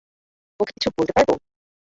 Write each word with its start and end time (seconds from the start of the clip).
ওকে 0.59 0.71
কিছু 0.75 0.89
বলতে 0.97 1.11
পারবো? 1.17 1.33